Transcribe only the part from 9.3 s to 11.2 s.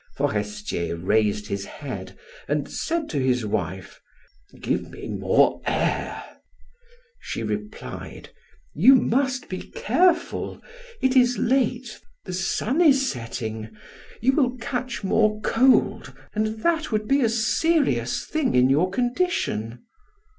be careful; it